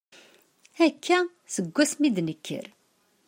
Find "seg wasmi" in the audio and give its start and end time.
1.53-2.05